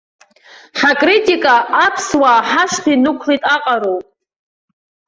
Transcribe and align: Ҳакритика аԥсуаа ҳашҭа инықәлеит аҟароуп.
Ҳакритика 0.79 1.55
аԥсуаа 1.85 2.39
ҳашҭа 2.49 2.89
инықәлеит 2.93 3.43
аҟароуп. 3.55 4.05